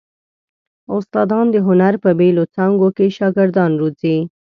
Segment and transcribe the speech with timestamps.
[0.95, 4.17] استادان د هنر په بېلو څانګو کې شاګردان روزي.